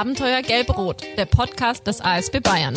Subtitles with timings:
[0.00, 2.74] Abenteuer Gelb-Rot, der Podcast des ASB Bayern.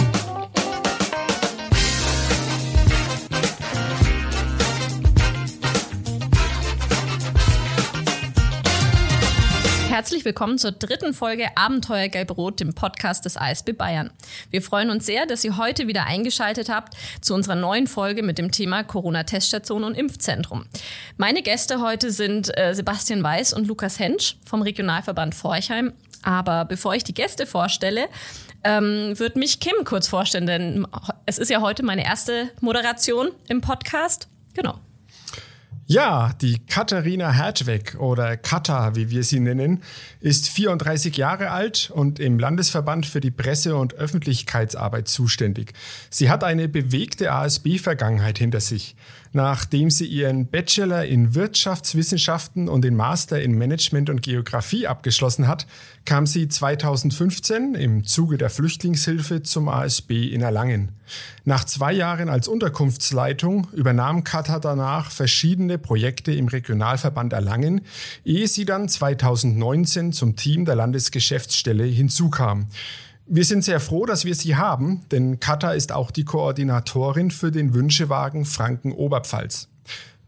[9.87, 14.11] Herzlich willkommen zur dritten Folge Abenteuer Gelb-Rot, dem Podcast des ASB Bayern.
[14.49, 18.37] Wir freuen uns sehr, dass ihr heute wieder eingeschaltet habt zu unserer neuen Folge mit
[18.37, 20.65] dem Thema Corona-Teststation und Impfzentrum.
[21.15, 25.93] Meine Gäste heute sind äh, Sebastian Weiß und Lukas Hensch vom Regionalverband Forchheim.
[26.23, 28.07] Aber bevor ich die Gäste vorstelle,
[28.63, 30.87] ähm, wird mich Kim kurz vorstellen, denn
[31.25, 34.27] es ist ja heute meine erste Moderation im Podcast.
[34.53, 34.79] Genau.
[35.85, 39.83] Ja, die Katharina Hertweg oder Kata, wie wir sie nennen,
[40.21, 45.73] ist 34 Jahre alt und im Landesverband für die Presse- und Öffentlichkeitsarbeit zuständig.
[46.09, 48.95] Sie hat eine bewegte ASB-Vergangenheit hinter sich.
[49.35, 55.65] Nachdem sie ihren Bachelor in Wirtschaftswissenschaften und den Master in Management und Geografie abgeschlossen hat,
[56.05, 60.89] kam sie 2015 im Zuge der Flüchtlingshilfe zum ASB in Erlangen.
[61.45, 67.81] Nach zwei Jahren als Unterkunftsleitung übernahm Kata danach verschiedene Projekte im Regionalverband Erlangen,
[68.23, 72.67] ehe sie dann 2019 zum Team der Landesgeschäftsstelle hinzukam.
[73.25, 77.51] Wir sind sehr froh, dass wir sie haben, denn Kata ist auch die Koordinatorin für
[77.51, 79.69] den Wünschewagen Franken-Oberpfalz.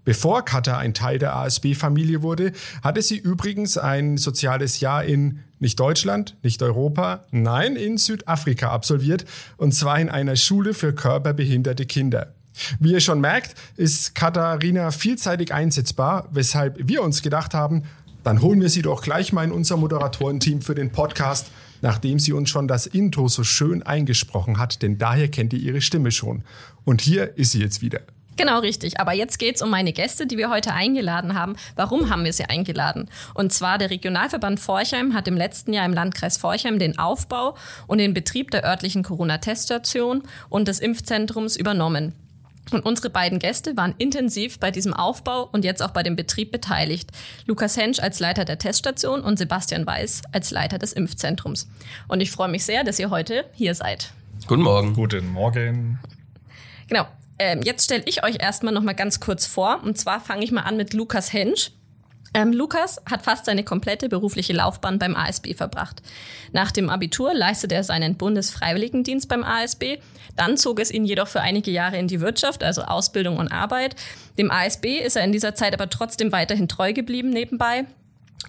[0.06, 5.78] Bevor Kata ein Teil der ASB-Familie wurde, hatte sie übrigens ein soziales Jahr in nicht
[5.78, 9.26] Deutschland, nicht Europa, nein, in Südafrika absolviert,
[9.58, 12.34] und zwar in einer Schule für körperbehinderte Kinder.
[12.80, 17.84] Wie ihr schon merkt, ist Katharina vielseitig einsetzbar, weshalb wir uns gedacht haben,
[18.24, 21.48] dann holen wir sie doch gleich mal in unser Moderatorenteam für den Podcast
[21.86, 25.82] nachdem sie uns schon das Intro so schön eingesprochen hat, denn daher kennt ihr ihre
[25.82, 26.44] Stimme schon.
[26.84, 28.00] Und hier ist sie jetzt wieder.
[28.38, 29.00] Genau richtig.
[29.00, 31.56] Aber jetzt geht es um meine Gäste, die wir heute eingeladen haben.
[31.76, 33.08] Warum haben wir sie eingeladen?
[33.36, 38.00] Und zwar der Regionalverband Forchheim hat im letzten Jahr im Landkreis Forchheim den Aufbau und
[38.00, 42.14] den Betrieb der örtlichen Corona-Teststation und des Impfzentrums übernommen.
[42.72, 46.52] Und unsere beiden Gäste waren intensiv bei diesem Aufbau und jetzt auch bei dem Betrieb
[46.52, 47.12] beteiligt.
[47.46, 51.68] Lukas Hensch als Leiter der Teststation und Sebastian Weiß als Leiter des Impfzentrums.
[52.08, 54.12] Und ich freue mich sehr, dass ihr heute hier seid.
[54.48, 54.94] Guten Morgen.
[54.94, 56.00] Guten Morgen.
[56.88, 57.06] Genau.
[57.38, 59.82] Ähm, jetzt stelle ich euch erstmal noch mal ganz kurz vor.
[59.84, 61.72] Und zwar fange ich mal an mit Lukas Hensch.
[62.36, 66.02] Ähm, Lukas hat fast seine komplette berufliche Laufbahn beim ASB verbracht.
[66.52, 70.00] Nach dem Abitur leistete er seinen Bundesfreiwilligendienst beim ASB.
[70.36, 73.96] Dann zog es ihn jedoch für einige Jahre in die Wirtschaft, also Ausbildung und Arbeit.
[74.38, 77.86] Dem ASB ist er in dieser Zeit aber trotzdem weiterhin treu geblieben nebenbei.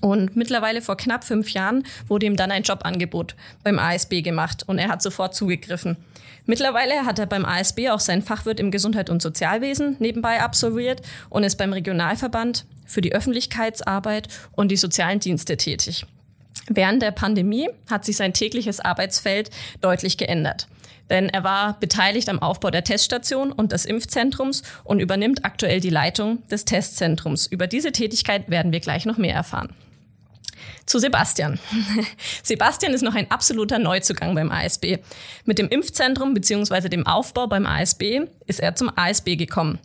[0.00, 4.78] Und mittlerweile vor knapp fünf Jahren wurde ihm dann ein Jobangebot beim ASB gemacht und
[4.78, 5.96] er hat sofort zugegriffen.
[6.44, 11.44] Mittlerweile hat er beim ASB auch seinen Fachwirt im Gesundheit- und Sozialwesen nebenbei absolviert und
[11.44, 16.06] ist beim Regionalverband für die Öffentlichkeitsarbeit und die sozialen Dienste tätig.
[16.68, 20.66] Während der Pandemie hat sich sein tägliches Arbeitsfeld deutlich geändert.
[21.10, 25.90] Denn er war beteiligt am Aufbau der Teststation und des Impfzentrums und übernimmt aktuell die
[25.90, 27.46] Leitung des Testzentrums.
[27.46, 29.68] Über diese Tätigkeit werden wir gleich noch mehr erfahren.
[30.84, 31.58] Zu Sebastian.
[32.42, 34.98] Sebastian ist noch ein absoluter Neuzugang beim ASB.
[35.44, 36.88] Mit dem Impfzentrum bzw.
[36.88, 39.78] dem Aufbau beim ASB ist er zum ASB gekommen.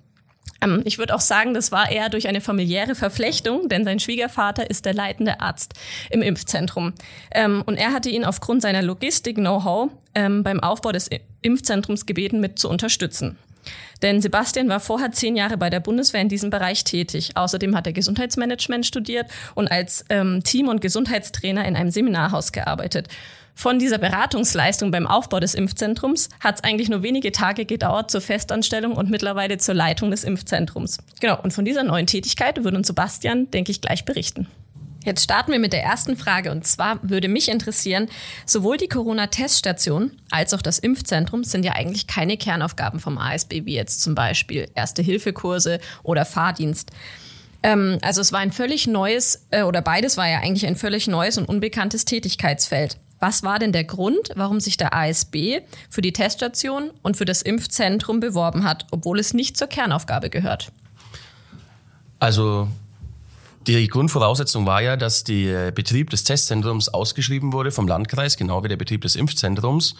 [0.61, 4.69] Ähm, ich würde auch sagen, das war eher durch eine familiäre Verflechtung, denn sein Schwiegervater
[4.69, 5.73] ist der leitende Arzt
[6.09, 6.93] im Impfzentrum.
[7.31, 11.09] Ähm, und er hatte ihn aufgrund seiner Logistik-Know-how ähm, beim Aufbau des
[11.41, 13.37] Impfzentrums gebeten, mit zu unterstützen.
[14.01, 17.31] Denn Sebastian war vorher zehn Jahre bei der Bundeswehr in diesem Bereich tätig.
[17.35, 23.07] Außerdem hat er Gesundheitsmanagement studiert und als ähm, Team- und Gesundheitstrainer in einem Seminarhaus gearbeitet.
[23.61, 28.19] Von dieser Beratungsleistung beim Aufbau des Impfzentrums hat es eigentlich nur wenige Tage gedauert zur
[28.19, 30.97] Festanstellung und mittlerweile zur Leitung des Impfzentrums.
[31.19, 34.47] Genau, und von dieser neuen Tätigkeit würde uns Sebastian, denke ich, gleich berichten.
[35.05, 38.07] Jetzt starten wir mit der ersten Frage und zwar würde mich interessieren,
[38.47, 43.75] sowohl die Corona-Teststation als auch das Impfzentrum sind ja eigentlich keine Kernaufgaben vom ASB, wie
[43.75, 46.89] jetzt zum Beispiel Erste-Hilfe-Kurse oder Fahrdienst.
[47.61, 51.05] Ähm, also es war ein völlig neues, äh, oder beides war ja eigentlich ein völlig
[51.05, 52.97] neues und unbekanntes Tätigkeitsfeld.
[53.21, 55.59] Was war denn der Grund, warum sich der ASB
[55.91, 60.71] für die Teststation und für das Impfzentrum beworben hat, obwohl es nicht zur Kernaufgabe gehört?
[62.17, 62.67] Also
[63.67, 68.69] die Grundvoraussetzung war ja, dass der Betrieb des Testzentrums ausgeschrieben wurde vom Landkreis, genau wie
[68.69, 69.93] der Betrieb des Impfzentrums.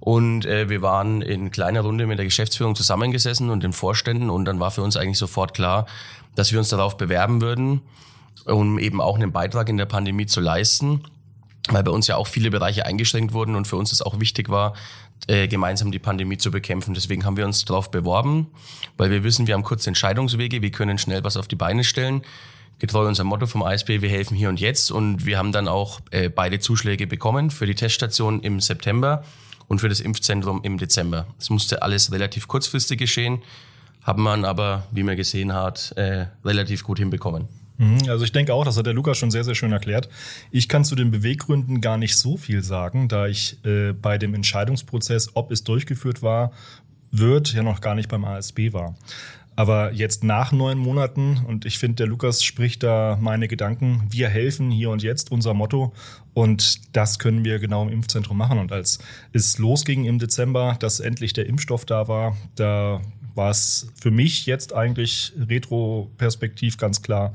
[0.00, 4.46] Und äh, wir waren in kleiner Runde mit der Geschäftsführung zusammengesessen und den Vorständen und
[4.46, 5.86] dann war für uns eigentlich sofort klar,
[6.34, 7.82] dass wir uns darauf bewerben würden,
[8.46, 11.04] um eben auch einen Beitrag in der Pandemie zu leisten
[11.70, 14.48] weil bei uns ja auch viele Bereiche eingeschränkt wurden und für uns es auch wichtig
[14.48, 14.74] war,
[15.26, 16.94] äh, gemeinsam die Pandemie zu bekämpfen.
[16.94, 18.48] Deswegen haben wir uns darauf beworben,
[18.96, 22.22] weil wir wissen, wir haben kurze Entscheidungswege, wir können schnell was auf die Beine stellen.
[22.80, 24.90] getreu unser Motto vom ISB, wir helfen hier und jetzt.
[24.90, 29.22] Und wir haben dann auch äh, beide Zuschläge bekommen für die Teststation im September
[29.68, 31.26] und für das Impfzentrum im Dezember.
[31.38, 33.42] Es musste alles relativ kurzfristig geschehen,
[34.02, 37.48] haben man aber, wie man gesehen hat, äh, relativ gut hinbekommen.
[37.78, 40.08] Mhm, also ich denke auch, das hat der Lukas schon sehr, sehr schön erklärt.
[40.50, 44.34] Ich kann zu den Beweggründen gar nicht so viel sagen, da ich äh, bei dem
[44.34, 46.52] Entscheidungsprozess, ob es durchgeführt war,
[47.10, 48.94] wird, ja noch gar nicht beim ASB war.
[49.56, 54.28] Aber jetzt nach neun Monaten, und ich finde, der Lukas spricht da meine Gedanken, wir
[54.28, 55.92] helfen hier und jetzt, unser Motto.
[56.32, 58.58] Und das können wir genau im Impfzentrum machen.
[58.58, 58.98] Und als
[59.32, 63.00] es losging im Dezember, dass endlich der Impfstoff da war, da
[63.34, 67.32] war es für mich jetzt eigentlich retroperspektiv ganz klar,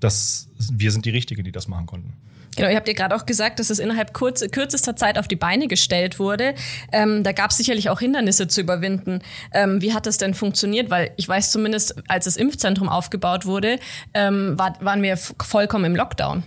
[0.00, 2.14] dass wir sind die Richtigen, die das machen konnten.
[2.56, 5.36] Genau, ihr habt ja gerade auch gesagt, dass es innerhalb kurz, kürzester Zeit auf die
[5.36, 6.54] Beine gestellt wurde.
[6.90, 9.20] Ähm, da gab es sicherlich auch Hindernisse zu überwinden.
[9.52, 10.88] Ähm, wie hat das denn funktioniert?
[10.88, 13.78] Weil ich weiß zumindest, als das Impfzentrum aufgebaut wurde,
[14.14, 16.44] ähm, war, waren wir vollkommen im Lockdown.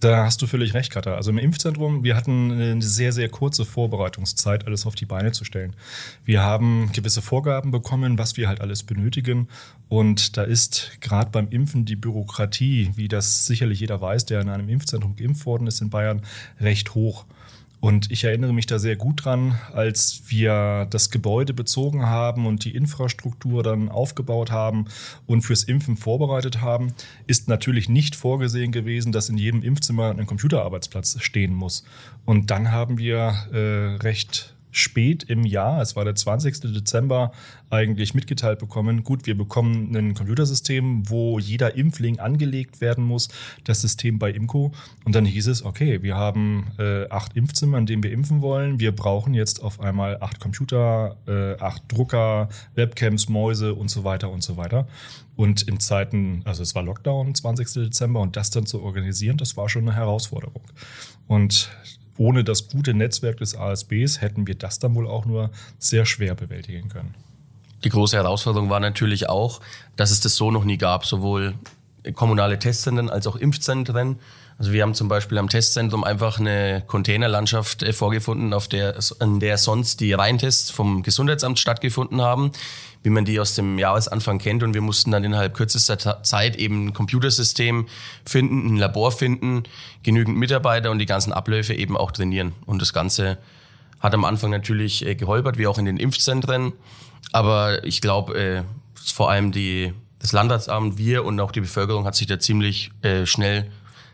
[0.00, 1.16] Da hast du völlig recht, Katha.
[1.16, 5.44] Also im Impfzentrum, wir hatten eine sehr, sehr kurze Vorbereitungszeit, alles auf die Beine zu
[5.44, 5.74] stellen.
[6.24, 9.48] Wir haben gewisse Vorgaben bekommen, was wir halt alles benötigen.
[9.88, 14.50] Und da ist gerade beim Impfen die Bürokratie, wie das sicherlich jeder weiß, der in
[14.50, 16.22] einem Impfzentrum geimpft worden ist in Bayern,
[16.60, 17.24] recht hoch.
[17.80, 22.64] Und ich erinnere mich da sehr gut dran, als wir das Gebäude bezogen haben und
[22.64, 24.86] die Infrastruktur dann aufgebaut haben
[25.26, 26.92] und fürs Impfen vorbereitet haben,
[27.28, 31.84] ist natürlich nicht vorgesehen gewesen, dass in jedem Impfzimmer ein Computerarbeitsplatz stehen muss.
[32.24, 36.60] Und dann haben wir äh, recht spät im Jahr, es war der 20.
[36.72, 37.32] Dezember,
[37.70, 43.28] eigentlich mitgeteilt bekommen, gut, wir bekommen ein Computersystem, wo jeder Impfling angelegt werden muss,
[43.64, 44.72] das System bei Imco.
[45.04, 48.80] Und dann hieß es, okay, wir haben äh, acht Impfzimmer, in denen wir impfen wollen.
[48.80, 54.30] Wir brauchen jetzt auf einmal acht Computer, äh, acht Drucker, Webcams, Mäuse und so weiter
[54.30, 54.86] und so weiter.
[55.36, 57.72] Und in Zeiten, also es war Lockdown, 20.
[57.74, 60.62] Dezember, und das dann zu organisieren, das war schon eine Herausforderung.
[61.28, 61.70] Und
[62.18, 66.34] ohne das gute Netzwerk des ASBs hätten wir das dann wohl auch nur sehr schwer
[66.34, 67.14] bewältigen können.
[67.84, 69.60] Die große Herausforderung war natürlich auch,
[69.96, 71.54] dass es das so noch nie gab, sowohl
[72.14, 74.18] kommunale Testzentren als auch Impfzentren.
[74.58, 79.38] Also wir haben zum Beispiel am Testzentrum einfach eine Containerlandschaft äh, vorgefunden, auf der, an
[79.38, 82.50] der sonst die Reintests vom Gesundheitsamt stattgefunden haben
[83.08, 84.62] wie man die aus dem Jahresanfang kennt.
[84.62, 87.86] Und wir mussten dann innerhalb kürzester Zeit eben ein Computersystem
[88.26, 89.62] finden, ein Labor finden,
[90.02, 92.52] genügend Mitarbeiter und die ganzen Abläufe eben auch trainieren.
[92.66, 93.38] Und das Ganze
[93.98, 96.74] hat am Anfang natürlich äh, geholpert, wie auch in den Impfzentren.
[97.32, 98.62] Aber ich glaube, äh,
[98.94, 103.24] vor allem die, das Landratsamt, wir und auch die Bevölkerung hat sich da ziemlich äh,
[103.24, 103.70] schnell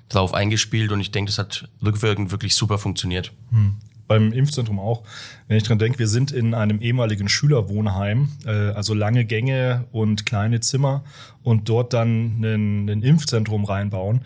[0.09, 3.33] drauf eingespielt und ich denke, das hat rückwirkend wirklich super funktioniert.
[3.51, 3.75] Hm
[4.07, 5.03] beim Impfzentrum auch.
[5.49, 10.27] Wenn ich dran denke, wir sind in einem ehemaligen Schülerwohnheim, äh, also lange Gänge und
[10.27, 11.05] kleine Zimmer
[11.43, 14.21] und dort dann ein, Impfzentrum reinbauen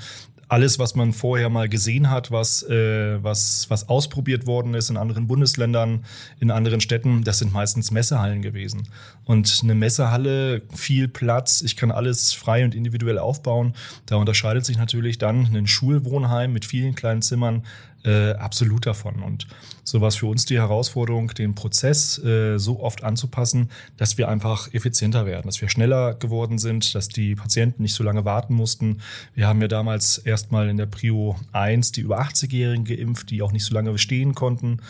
[0.48, 4.96] alles, was man vorher mal gesehen hat, was, äh, was, was ausprobiert worden ist in
[4.96, 6.04] anderen Bundesländern,
[6.40, 8.88] in anderen Städten, das sind meistens Messehallen gewesen.
[9.24, 13.74] Und eine Messehalle, viel Platz, ich kann alles frei und individuell aufbauen.
[14.06, 17.64] Da unterscheidet sich natürlich dann ein Schulwohnheim mit vielen kleinen Zimmern
[18.04, 19.22] äh, absolut davon.
[19.22, 19.46] Und
[19.84, 24.28] so war es für uns die Herausforderung, den Prozess äh, so oft anzupassen, dass wir
[24.28, 28.54] einfach effizienter werden, dass wir schneller geworden sind, dass die Patienten nicht so lange warten
[28.54, 29.00] mussten.
[29.34, 33.52] Wir haben ja damals erstmal in der Prio 1 die über 80-Jährigen geimpft, die auch
[33.52, 34.80] nicht so lange bestehen konnten.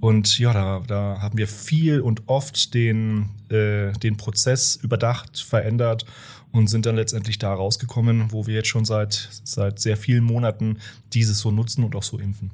[0.00, 6.06] Und ja, da, da haben wir viel und oft den, äh, den Prozess überdacht, verändert
[6.52, 10.78] und sind dann letztendlich da rausgekommen, wo wir jetzt schon seit, seit sehr vielen Monaten
[11.12, 12.50] dieses so nutzen und auch so impfen.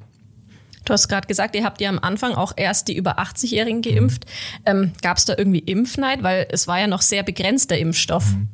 [0.85, 4.27] Du hast gerade gesagt, ihr habt ja am Anfang auch erst die über 80-Jährigen geimpft.
[4.27, 4.63] Mhm.
[4.67, 6.23] Ähm, Gab es da irgendwie Impfneid?
[6.23, 8.33] Weil es war ja noch sehr begrenzt, der Impfstoff.
[8.33, 8.49] Mhm.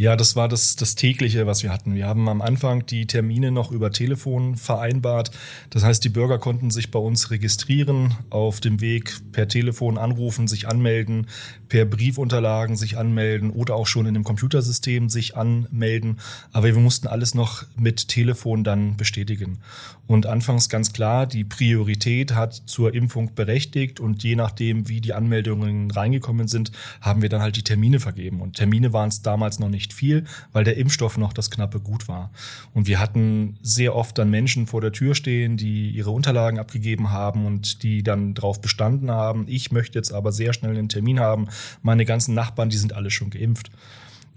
[0.00, 1.94] Ja, das war das, das tägliche, was wir hatten.
[1.94, 5.30] Wir haben am Anfang die Termine noch über Telefon vereinbart.
[5.68, 10.48] Das heißt, die Bürger konnten sich bei uns registrieren, auf dem Weg per Telefon anrufen,
[10.48, 11.26] sich anmelden,
[11.68, 16.18] per Briefunterlagen sich anmelden oder auch schon in dem Computersystem sich anmelden.
[16.50, 19.58] Aber wir mussten alles noch mit Telefon dann bestätigen.
[20.06, 25.12] Und anfangs ganz klar, die Priorität hat zur Impfung berechtigt und je nachdem, wie die
[25.12, 28.40] Anmeldungen reingekommen sind, haben wir dann halt die Termine vergeben.
[28.40, 32.08] Und Termine waren es damals noch nicht viel, weil der Impfstoff noch das knappe Gut
[32.08, 32.30] war.
[32.74, 37.10] Und wir hatten sehr oft dann Menschen vor der Tür stehen, die ihre Unterlagen abgegeben
[37.10, 41.20] haben und die dann darauf bestanden haben, ich möchte jetzt aber sehr schnell einen Termin
[41.20, 41.48] haben.
[41.82, 43.70] Meine ganzen Nachbarn, die sind alle schon geimpft.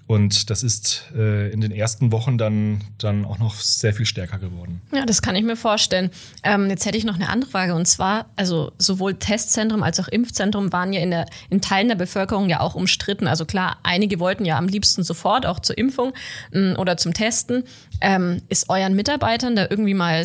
[0.05, 4.37] Und das ist äh, in den ersten Wochen dann, dann auch noch sehr viel stärker
[4.37, 4.81] geworden.
[4.91, 6.11] Ja, das kann ich mir vorstellen.
[6.43, 7.73] Ähm, jetzt hätte ich noch eine andere Frage.
[7.73, 11.95] Und zwar, also sowohl Testzentrum als auch Impfzentrum waren ja in, der, in Teilen der
[11.95, 13.27] Bevölkerung ja auch umstritten.
[13.27, 16.13] Also klar, einige wollten ja am liebsten sofort auch zur Impfung
[16.51, 17.63] mh, mm, oder zum Testen.
[18.01, 20.21] Ähm, ist euren Mitarbeitern da irgendwie mal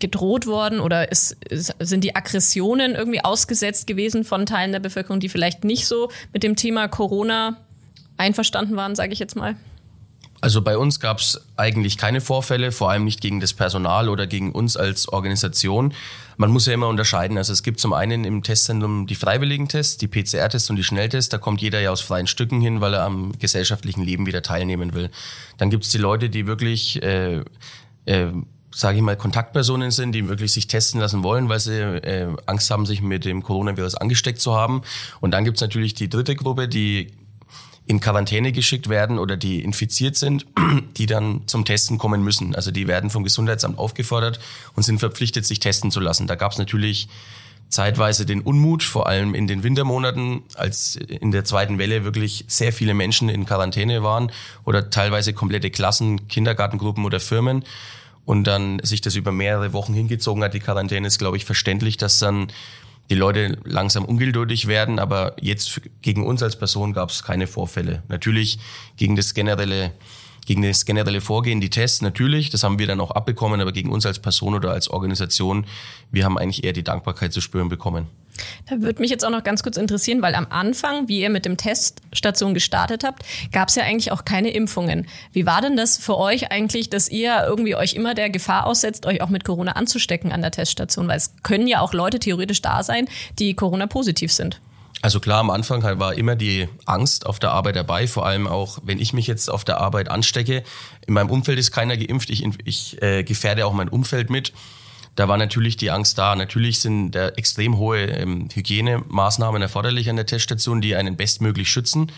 [0.00, 5.28] gedroht worden oder ist, sind die Aggressionen irgendwie ausgesetzt gewesen von Teilen der Bevölkerung, die
[5.28, 7.58] vielleicht nicht so mit dem Thema Corona
[8.16, 9.56] einverstanden waren, sage ich jetzt mal?
[10.40, 14.26] Also bei uns gab es eigentlich keine Vorfälle, vor allem nicht gegen das Personal oder
[14.26, 15.94] gegen uns als Organisation.
[16.36, 17.38] Man muss ja immer unterscheiden.
[17.38, 21.30] Also es gibt zum einen im Testzentrum die freiwilligen Tests, die PCR-Tests und die Schnelltests.
[21.30, 24.92] Da kommt jeder ja aus freien Stücken hin, weil er am gesellschaftlichen Leben wieder teilnehmen
[24.92, 25.10] will.
[25.56, 27.42] Dann gibt es die Leute, die wirklich äh,
[28.04, 28.32] äh,
[28.74, 32.70] sage ich mal, Kontaktpersonen sind, die wirklich sich testen lassen wollen, weil sie äh, Angst
[32.70, 34.82] haben, sich mit dem Coronavirus angesteckt zu haben.
[35.20, 37.12] Und dann gibt's natürlich die dritte Gruppe, die
[37.86, 40.46] in Quarantäne geschickt werden oder die infiziert sind,
[40.96, 42.54] die dann zum Testen kommen müssen.
[42.54, 44.40] Also die werden vom Gesundheitsamt aufgefordert
[44.74, 46.26] und sind verpflichtet, sich testen zu lassen.
[46.26, 47.08] Da gab es natürlich
[47.68, 52.72] zeitweise den Unmut, vor allem in den Wintermonaten, als in der zweiten Welle wirklich sehr
[52.72, 54.30] viele Menschen in Quarantäne waren
[54.64, 57.64] oder teilweise komplette Klassen, Kindergartengruppen oder Firmen
[58.24, 61.96] und dann sich das über mehrere Wochen hingezogen hat, die Quarantäne, ist, glaube ich, verständlich,
[61.96, 62.48] dass dann
[63.10, 68.02] die Leute langsam ungeduldig werden, aber jetzt gegen uns als Person gab es keine Vorfälle.
[68.08, 68.58] Natürlich
[68.96, 69.92] gegen das generelle
[70.46, 73.90] gegen das generelle Vorgehen, die Tests natürlich, das haben wir dann auch abbekommen, aber gegen
[73.90, 75.66] uns als Person oder als Organisation,
[76.10, 78.08] wir haben eigentlich eher die Dankbarkeit zu spüren bekommen.
[78.68, 81.44] Da würde mich jetzt auch noch ganz kurz interessieren, weil am Anfang, wie ihr mit
[81.44, 83.22] dem Teststation gestartet habt,
[83.52, 85.06] gab es ja eigentlich auch keine Impfungen.
[85.32, 89.06] Wie war denn das für euch eigentlich, dass ihr irgendwie euch immer der Gefahr aussetzt,
[89.06, 91.06] euch auch mit Corona anzustecken an der Teststation?
[91.06, 93.08] Weil es können ja auch Leute theoretisch da sein,
[93.38, 94.60] die Corona-positiv sind.
[95.04, 98.46] Also klar, am Anfang halt war immer die Angst auf der Arbeit dabei, vor allem
[98.46, 100.62] auch, wenn ich mich jetzt auf der Arbeit anstecke.
[101.06, 104.54] In meinem Umfeld ist keiner geimpft, ich, ich äh, gefährde auch mein Umfeld mit.
[105.14, 106.34] Da war natürlich die Angst da.
[106.36, 112.10] Natürlich sind da extrem hohe ähm, Hygienemaßnahmen erforderlich an der Teststation, die einen bestmöglich schützen.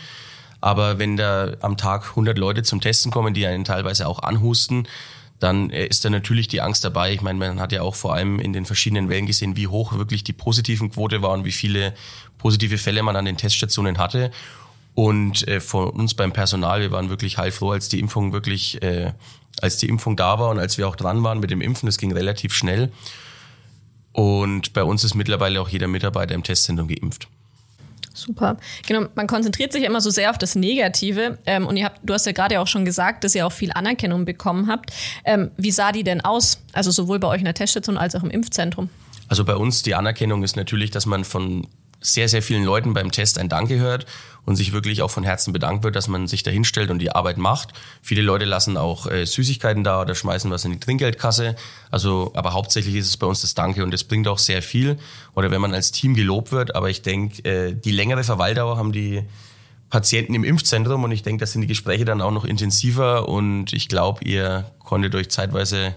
[0.61, 4.87] Aber wenn da am Tag 100 Leute zum Testen kommen, die einen teilweise auch anhusten,
[5.39, 7.13] dann äh, ist da natürlich die Angst dabei.
[7.13, 9.93] Ich meine, man hat ja auch vor allem in den verschiedenen Wellen gesehen, wie hoch
[9.93, 11.93] wirklich die positiven Quote war und wie viele
[12.37, 14.31] positive Fälle man an den Teststationen hatte.
[14.93, 19.13] Und äh, von uns beim Personal, wir waren wirklich heilfroh, als die Impfung wirklich, äh,
[19.61, 21.99] als die Impfung da war und als wir auch dran waren mit dem Impfen, das
[21.99, 22.91] ging relativ schnell.
[24.11, 27.27] Und bei uns ist mittlerweile auch jeder Mitarbeiter im Testzentrum geimpft.
[28.17, 28.57] Super.
[28.87, 31.37] Genau, man konzentriert sich immer so sehr auf das Negative.
[31.45, 33.71] Ähm, und ihr habt, du hast ja gerade auch schon gesagt, dass ihr auch viel
[33.71, 34.91] Anerkennung bekommen habt.
[35.23, 36.63] Ähm, wie sah die denn aus?
[36.73, 38.89] Also sowohl bei euch in der Teststation als auch im Impfzentrum?
[39.27, 41.67] Also bei uns die Anerkennung ist natürlich, dass man von
[41.99, 44.05] sehr, sehr vielen Leuten beim Test ein Danke hört
[44.45, 47.11] und sich wirklich auch von Herzen bedankt wird, dass man sich da hinstellt und die
[47.11, 47.73] Arbeit macht.
[48.01, 51.55] Viele Leute lassen auch äh, Süßigkeiten da oder schmeißen was in die Trinkgeldkasse.
[51.91, 54.97] Also, aber hauptsächlich ist es bei uns das Danke und das bringt auch sehr viel.
[55.35, 56.75] Oder wenn man als Team gelobt wird.
[56.75, 59.23] Aber ich denke, äh, die längere Verweildauer haben die
[59.89, 63.73] Patienten im Impfzentrum und ich denke, das sind die Gespräche dann auch noch intensiver und
[63.73, 65.95] ich glaube, ihr konntet euch zeitweise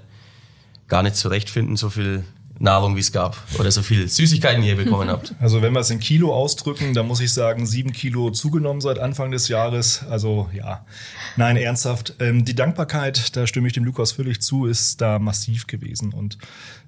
[0.89, 2.25] gar nicht zurechtfinden, so viel
[2.61, 5.35] Nahrung, wie es gab oder so viel Süßigkeiten ihr bekommen habt.
[5.41, 8.99] Also wenn wir es in Kilo ausdrücken, dann muss ich sagen, sieben Kilo zugenommen seit
[8.99, 10.05] Anfang des Jahres.
[10.11, 10.85] Also ja,
[11.37, 12.15] nein, ernsthaft.
[12.21, 16.13] Ähm, die Dankbarkeit, da stimme ich dem Lukas völlig zu, ist da massiv gewesen.
[16.13, 16.37] Und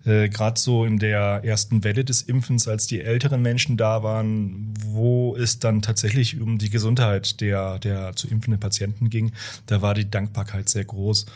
[0.05, 4.75] äh, gerade so in der ersten Welle des Impfens, als die älteren Menschen da waren,
[4.85, 9.33] wo es dann tatsächlich um die Gesundheit der, der zu impfenden Patienten ging,
[9.67, 11.27] da war die Dankbarkeit sehr groß.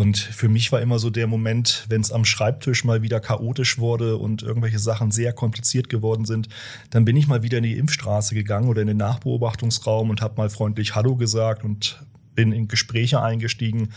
[0.00, 3.78] Und für mich war immer so der Moment, wenn es am Schreibtisch mal wieder chaotisch
[3.78, 6.48] wurde und irgendwelche Sachen sehr kompliziert geworden sind,
[6.88, 10.38] dann bin ich mal wieder in die Impfstraße gegangen oder in den Nachbeobachtungsraum und habe
[10.38, 12.02] mal freundlich Hallo gesagt und
[12.34, 13.90] bin in Gespräche eingestiegen.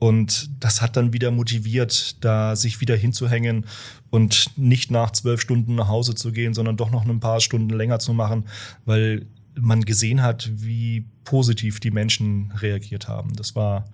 [0.00, 3.66] Und das hat dann wieder motiviert, da sich wieder hinzuhängen
[4.10, 7.70] und nicht nach zwölf Stunden nach Hause zu gehen, sondern doch noch ein paar Stunden
[7.70, 8.46] länger zu machen,
[8.86, 13.34] weil man gesehen hat, wie positiv die Menschen reagiert haben.
[13.36, 13.86] Das war,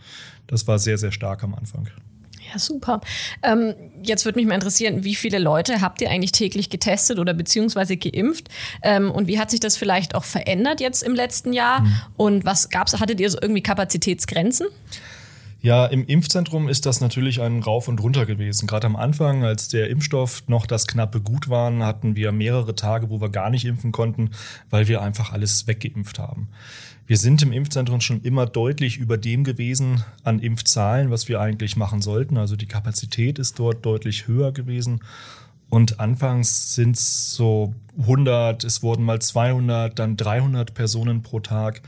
[0.46, 1.88] das war sehr, sehr stark am Anfang.
[2.52, 3.00] Ja, super.
[3.42, 7.34] Ähm, jetzt würde mich mal interessieren, wie viele Leute habt ihr eigentlich täglich getestet oder
[7.34, 8.48] beziehungsweise geimpft?
[8.82, 11.82] Ähm, und wie hat sich das vielleicht auch verändert jetzt im letzten Jahr?
[11.82, 11.96] Mhm.
[12.16, 12.98] Und was gab's?
[12.98, 14.66] Hattet ihr so irgendwie Kapazitätsgrenzen?
[15.62, 18.66] Ja, im Impfzentrum ist das natürlich ein Rauf und Runter gewesen.
[18.66, 23.10] Gerade am Anfang, als der Impfstoff noch das knappe Gut waren, hatten wir mehrere Tage,
[23.10, 24.30] wo wir gar nicht impfen konnten,
[24.70, 26.48] weil wir einfach alles weggeimpft haben.
[27.06, 31.76] Wir sind im Impfzentrum schon immer deutlich über dem gewesen an Impfzahlen, was wir eigentlich
[31.76, 32.38] machen sollten.
[32.38, 35.00] Also die Kapazität ist dort deutlich höher gewesen.
[35.68, 41.82] Und anfangs sind es so 100, es wurden mal 200, dann 300 Personen pro Tag.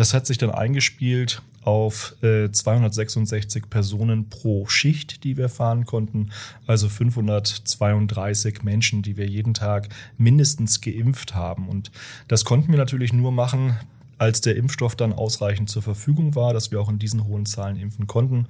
[0.00, 6.30] Das hat sich dann eingespielt auf äh, 266 Personen pro Schicht, die wir fahren konnten.
[6.66, 11.68] Also 532 Menschen, die wir jeden Tag mindestens geimpft haben.
[11.68, 11.90] Und
[12.28, 13.76] das konnten wir natürlich nur machen,
[14.16, 17.76] als der Impfstoff dann ausreichend zur Verfügung war, dass wir auch in diesen hohen Zahlen
[17.76, 18.46] impfen konnten.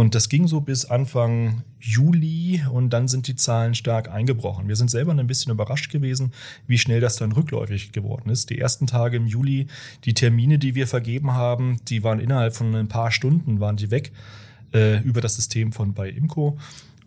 [0.00, 4.66] Und das ging so bis Anfang Juli und dann sind die Zahlen stark eingebrochen.
[4.66, 6.32] Wir sind selber ein bisschen überrascht gewesen,
[6.66, 8.48] wie schnell das dann rückläufig geworden ist.
[8.48, 9.66] Die ersten Tage im Juli,
[10.06, 13.90] die Termine, die wir vergeben haben, die waren innerhalb von ein paar Stunden, waren die
[13.90, 14.12] weg
[14.72, 16.56] äh, über das System von bei Imco.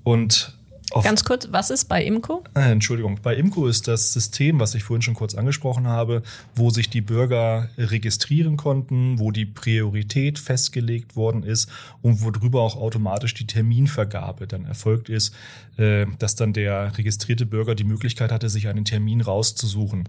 [0.04, 0.56] Und
[1.02, 2.44] Ganz kurz, was ist bei Imco?
[2.54, 6.22] Äh, Entschuldigung, bei Imco ist das System, was ich vorhin schon kurz angesprochen habe,
[6.56, 11.70] wo sich die Bürger registrieren konnten, wo die Priorität festgelegt worden ist
[12.02, 15.34] und worüber auch automatisch die Terminvergabe dann erfolgt ist,
[15.78, 20.08] äh, dass dann der registrierte Bürger die Möglichkeit hatte, sich einen Termin rauszusuchen.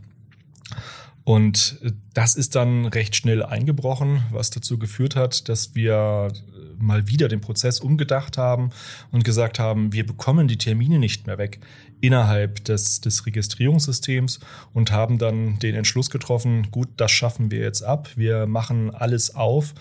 [1.24, 1.78] Und
[2.12, 6.30] das ist dann recht schnell eingebrochen, was dazu geführt hat, dass wir
[6.78, 8.70] mal wieder den Prozess umgedacht haben
[9.10, 11.60] und gesagt haben, wir bekommen die Termine nicht mehr weg
[12.02, 14.40] innerhalb des, des Registrierungssystems
[14.74, 19.34] und haben dann den Entschluss getroffen, gut, das schaffen wir jetzt ab, wir machen alles
[19.34, 19.72] auf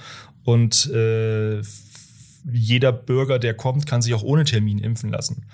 [0.45, 1.61] und äh,
[2.51, 5.45] jeder Bürger, der kommt, kann sich auch ohne Termin impfen lassen.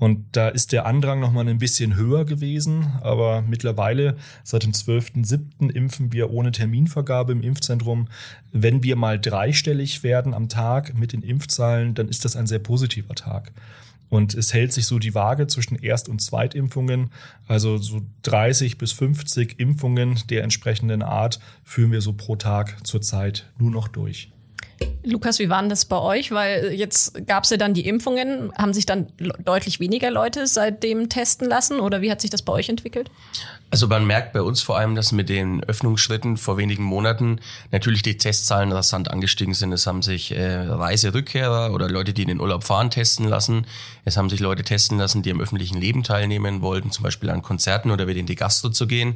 [0.00, 5.70] Und da ist der Andrang nochmal ein bisschen höher gewesen, aber mittlerweile seit dem 12.07.
[5.70, 8.08] impfen wir ohne Terminvergabe im Impfzentrum.
[8.50, 12.60] Wenn wir mal dreistellig werden am Tag mit den Impfzahlen, dann ist das ein sehr
[12.60, 13.52] positiver Tag.
[14.08, 17.10] Und es hält sich so die Waage zwischen Erst- und Zweitimpfungen.
[17.46, 23.50] Also so 30 bis 50 Impfungen der entsprechenden Art führen wir so pro Tag zurzeit
[23.58, 24.32] nur noch durch.
[25.02, 26.30] Lukas, wie war das bei euch?
[26.30, 28.52] Weil jetzt gab es ja dann die Impfungen.
[28.56, 29.06] Haben sich dann
[29.44, 33.10] deutlich weniger Leute seitdem testen lassen oder wie hat sich das bei euch entwickelt?
[33.72, 37.38] Also man merkt bei uns vor allem, dass mit den Öffnungsschritten vor wenigen Monaten
[37.70, 39.72] natürlich die Testzahlen rasant angestiegen sind.
[39.72, 43.66] Es haben sich äh, Reiserückkehrer oder Leute, die in den Urlaub fahren, testen lassen.
[44.04, 47.42] Es haben sich Leute testen lassen, die am öffentlichen Leben teilnehmen wollten, zum Beispiel an
[47.42, 49.14] Konzerten oder wieder in die Gastro zu gehen.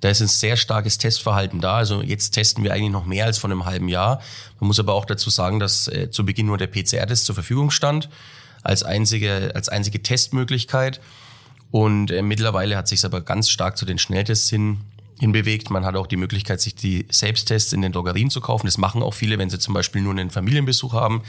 [0.00, 1.76] Da ist ein sehr starkes Testverhalten da.
[1.76, 4.20] Also jetzt testen wir eigentlich noch mehr als vor einem halben Jahr.
[4.58, 7.70] Man muss aber auch dazu sagen, dass äh, zu Beginn nur der PCR-Test zur Verfügung
[7.70, 8.08] stand
[8.64, 11.00] als einzige, als einzige Testmöglichkeit.
[11.72, 14.78] Und äh, mittlerweile hat sich aber ganz stark zu den Schnelltests hin
[15.22, 15.70] hinbewegt.
[15.70, 18.66] Man hat auch die Möglichkeit, sich die Selbsttests in den Drogerien zu kaufen.
[18.66, 21.22] Das machen auch viele, wenn sie zum Beispiel nur einen Familienbesuch haben.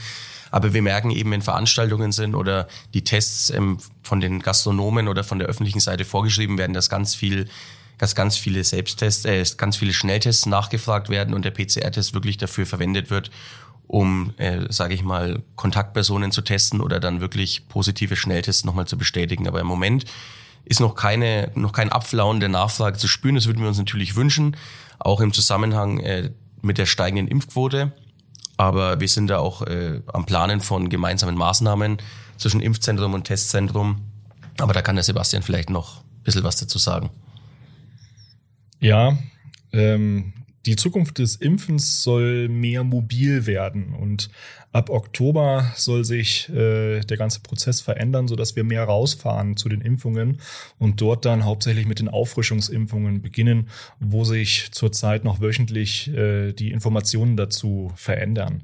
[0.50, 5.22] Aber wir merken eben, wenn Veranstaltungen sind oder die Tests ähm, von den Gastronomen oder
[5.22, 7.48] von der öffentlichen Seite vorgeschrieben werden, dass ganz viel
[7.96, 12.66] dass ganz viele Selbsttests, äh, ganz viele Schnelltests nachgefragt werden und der PCR-Test wirklich dafür
[12.66, 13.30] verwendet wird,
[13.86, 18.96] um, äh, sage ich mal, Kontaktpersonen zu testen oder dann wirklich positive Schnelltests nochmal zu
[18.98, 19.46] bestätigen.
[19.46, 20.04] Aber im Moment
[20.64, 23.34] ist noch keine, noch kein Abflauen der Nachfrage zu spüren.
[23.34, 24.56] Das würden wir uns natürlich wünschen,
[24.98, 26.30] auch im Zusammenhang äh,
[26.62, 27.92] mit der steigenden Impfquote.
[28.56, 31.98] Aber wir sind da auch äh, am Planen von gemeinsamen Maßnahmen
[32.36, 34.02] zwischen Impfzentrum und Testzentrum.
[34.58, 37.10] Aber da kann der Sebastian vielleicht noch ein bisschen was dazu sagen.
[38.80, 39.18] Ja,
[39.72, 40.32] ähm,
[40.66, 44.30] die Zukunft des Impfens soll mehr mobil werden und
[44.72, 49.68] ab Oktober soll sich äh, der ganze Prozess verändern, so dass wir mehr rausfahren zu
[49.68, 50.40] den Impfungen
[50.78, 53.68] und dort dann hauptsächlich mit den Auffrischungsimpfungen beginnen,
[54.00, 58.62] wo sich zurzeit noch wöchentlich äh, die Informationen dazu verändern.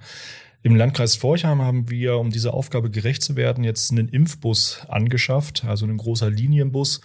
[0.63, 5.65] Im Landkreis Forchheim haben wir, um dieser Aufgabe gerecht zu werden, jetzt einen Impfbus angeschafft,
[5.65, 7.01] also einen großer Linienbus,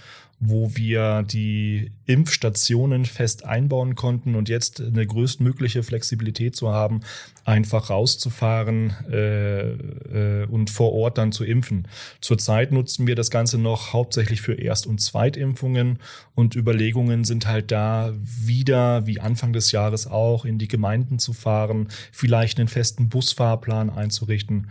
[0.47, 7.01] wo wir die Impfstationen fest einbauen konnten und jetzt eine größtmögliche Flexibilität zu haben,
[7.45, 11.87] einfach rauszufahren äh, äh, und vor Ort dann zu impfen.
[12.21, 15.99] Zurzeit nutzen wir das Ganze noch hauptsächlich für Erst- und Zweitimpfungen
[16.33, 21.33] und Überlegungen sind halt da, wieder wie Anfang des Jahres auch in die Gemeinden zu
[21.33, 24.67] fahren, vielleicht einen festen Busfahrplan einzurichten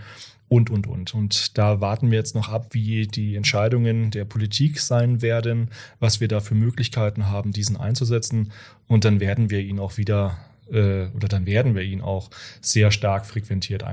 [0.54, 1.14] und, und, und.
[1.14, 6.20] Und da warten wir jetzt noch ab, wie die Entscheidungen der Politik sein werden, was
[6.20, 8.52] wir da für Möglichkeiten haben, diesen einzusetzen.
[8.86, 10.38] Und dann werden wir ihn auch wieder
[10.70, 13.86] äh, oder dann werden wir ihn auch sehr stark frequentiert äh,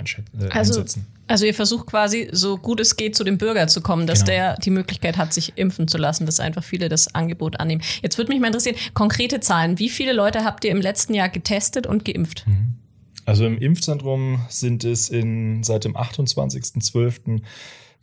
[0.51, 1.07] also, einsetzen.
[1.25, 4.31] Also ihr versucht quasi, so gut es geht, zu dem Bürger zu kommen, dass genau.
[4.31, 7.81] der die Möglichkeit hat, sich impfen zu lassen, dass einfach viele das Angebot annehmen.
[8.03, 9.79] Jetzt würde mich mal interessieren, konkrete Zahlen.
[9.79, 12.45] Wie viele Leute habt ihr im letzten Jahr getestet und geimpft?
[12.45, 12.75] Mhm.
[13.25, 17.41] Also im Impfzentrum sind es in, seit dem 28.12.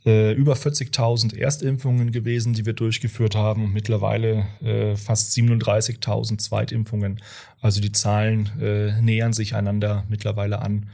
[0.05, 3.73] Äh, über 40.000 Erstimpfungen gewesen, die wir durchgeführt haben.
[3.73, 7.21] Mittlerweile äh, fast 37.000 Zweitimpfungen.
[7.59, 10.89] Also die Zahlen äh, nähern sich einander mittlerweile an.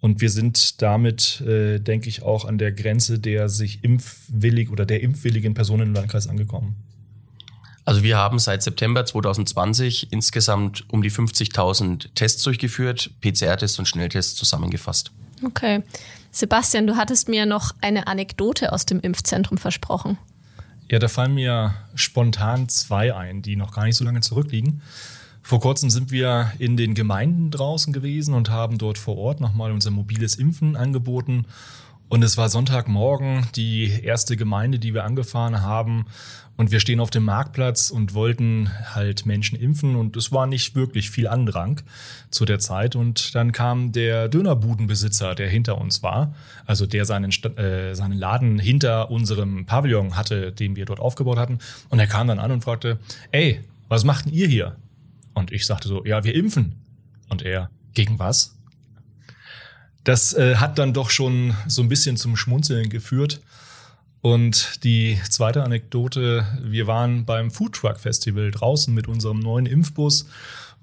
[0.00, 4.84] Und wir sind damit, äh, denke ich, auch an der Grenze der sich impfwillig oder
[4.84, 6.74] der impfwilligen Personen im Landkreis angekommen.
[7.84, 14.36] Also wir haben seit September 2020 insgesamt um die 50.000 Tests durchgeführt, PCR-Tests und Schnelltests
[14.36, 15.12] zusammengefasst.
[15.44, 15.82] Okay.
[16.30, 20.18] Sebastian, du hattest mir noch eine Anekdote aus dem Impfzentrum versprochen.
[20.90, 24.82] Ja, da fallen mir spontan zwei ein, die noch gar nicht so lange zurückliegen.
[25.42, 29.72] Vor kurzem sind wir in den Gemeinden draußen gewesen und haben dort vor Ort nochmal
[29.72, 31.44] unser mobiles Impfen angeboten.
[32.14, 36.06] Und es war Sonntagmorgen, die erste Gemeinde, die wir angefahren haben.
[36.56, 39.96] Und wir stehen auf dem Marktplatz und wollten halt Menschen impfen.
[39.96, 41.80] Und es war nicht wirklich viel Andrang
[42.30, 42.94] zu der Zeit.
[42.94, 48.60] Und dann kam der Dönerbudenbesitzer, der hinter uns war, also der seinen, äh, seinen Laden
[48.60, 51.58] hinter unserem Pavillon hatte, den wir dort aufgebaut hatten.
[51.88, 53.00] Und er kam dann an und fragte,
[53.32, 54.76] ey, was macht denn ihr hier?
[55.34, 56.76] Und ich sagte so, ja, wir impfen.
[57.28, 58.54] Und er, gegen was?
[60.04, 63.40] Das äh, hat dann doch schon so ein bisschen zum Schmunzeln geführt.
[64.20, 70.26] Und die zweite Anekdote, wir waren beim Foodtruck Festival draußen mit unserem neuen Impfbus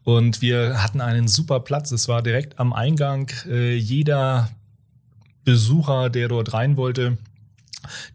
[0.03, 1.91] und wir hatten einen super Platz.
[1.91, 3.31] Es war direkt am Eingang.
[3.47, 4.49] Äh, jeder
[5.43, 7.17] Besucher, der dort rein wollte,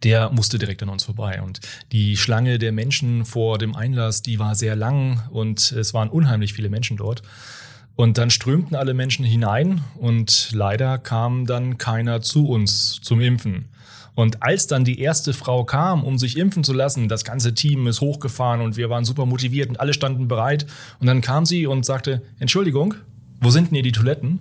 [0.03, 1.43] der musste direkt an uns vorbei.
[1.43, 1.61] Und
[1.93, 6.53] die Schlange der Menschen vor dem Einlass, die war sehr lang und es waren unheimlich
[6.53, 7.23] viele Menschen dort.
[7.97, 13.67] Und dann strömten alle Menschen hinein und leider kam dann keiner zu uns zum Impfen.
[14.15, 17.87] Und als dann die erste Frau kam, um sich impfen zu lassen, das ganze Team
[17.87, 20.67] ist hochgefahren und wir waren super motiviert und alle standen bereit.
[21.01, 22.95] Und dann kam sie und sagte, Entschuldigung,
[23.41, 24.39] wo sind denn hier die Toiletten?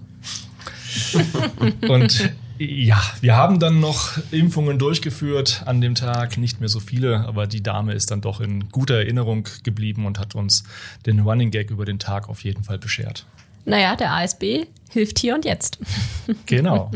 [1.89, 7.27] und ja, wir haben dann noch Impfungen durchgeführt an dem Tag, nicht mehr so viele,
[7.27, 10.63] aber die Dame ist dann doch in guter Erinnerung geblieben und hat uns
[11.05, 13.25] den Running Gag über den Tag auf jeden Fall beschert.
[13.65, 15.79] Naja, der ASB hilft hier und jetzt.
[16.47, 16.89] Genau.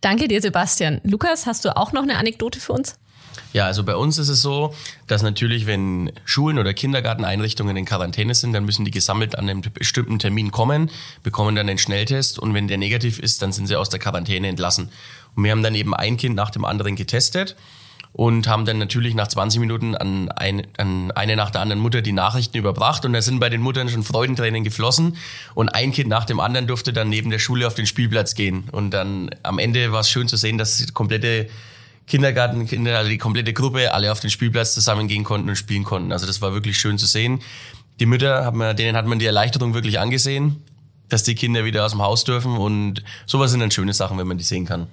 [0.00, 1.00] Danke dir, Sebastian.
[1.02, 2.96] Lukas, hast du auch noch eine Anekdote für uns?
[3.52, 4.72] Ja, also bei uns ist es so,
[5.08, 9.62] dass natürlich, wenn Schulen oder Kindergarteneinrichtungen in Quarantäne sind, dann müssen die gesammelt an einem
[9.62, 10.90] bestimmten Termin kommen,
[11.24, 14.46] bekommen dann einen Schnelltest und wenn der negativ ist, dann sind sie aus der Quarantäne
[14.46, 14.90] entlassen.
[15.34, 17.56] Und wir haben dann eben ein Kind nach dem anderen getestet
[18.12, 22.02] und haben dann natürlich nach 20 Minuten an, ein, an eine nach der anderen Mutter
[22.02, 25.16] die Nachrichten überbracht und da sind bei den Muttern schon Freudentränen geflossen
[25.54, 28.64] und ein Kind nach dem anderen durfte dann neben der Schule auf den Spielplatz gehen
[28.72, 31.48] und dann am Ende war es schön zu sehen, dass die komplette
[32.08, 36.10] Kindergartenkinder, also die komplette Gruppe, alle auf den Spielplatz zusammengehen konnten und spielen konnten.
[36.10, 37.40] Also das war wirklich schön zu sehen.
[38.00, 40.62] Die Mütter, denen hat man die Erleichterung wirklich angesehen,
[41.08, 44.26] dass die Kinder wieder aus dem Haus dürfen und sowas sind dann schöne Sachen, wenn
[44.26, 44.86] man die sehen kann.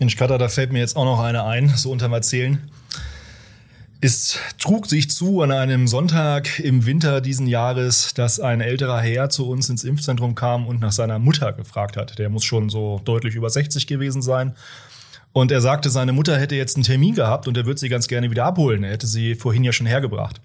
[0.00, 2.70] Mensch, Katar, da fällt mir jetzt auch noch eine ein, so unterm Erzählen.
[4.00, 9.28] Es trug sich zu an einem Sonntag im Winter diesen Jahres, dass ein älterer Herr
[9.28, 12.18] zu uns ins Impfzentrum kam und nach seiner Mutter gefragt hat.
[12.18, 14.54] Der muss schon so deutlich über 60 gewesen sein.
[15.34, 18.08] Und er sagte, seine Mutter hätte jetzt einen Termin gehabt und er würde sie ganz
[18.08, 18.84] gerne wieder abholen.
[18.84, 20.40] Er hätte sie vorhin ja schon hergebracht.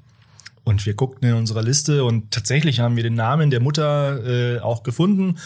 [0.65, 4.59] Und wir guckten in unserer Liste und tatsächlich haben wir den Namen der Mutter äh,
[4.59, 5.37] auch gefunden,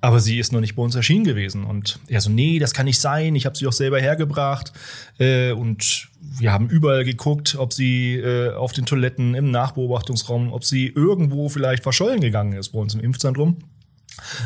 [0.00, 1.64] aber sie ist noch nicht bei uns erschienen gewesen.
[1.64, 4.72] Und er so, nee, das kann nicht sein, ich habe sie auch selber hergebracht.
[5.18, 10.64] Äh, und wir haben überall geguckt, ob sie äh, auf den Toiletten, im Nachbeobachtungsraum, ob
[10.64, 13.58] sie irgendwo vielleicht verschollen gegangen ist bei uns im Impfzentrum.